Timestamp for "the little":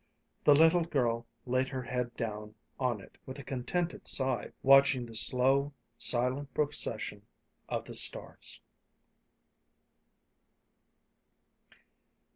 0.45-0.83